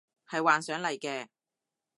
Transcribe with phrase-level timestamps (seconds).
[0.27, 1.27] 係幻想嚟嘅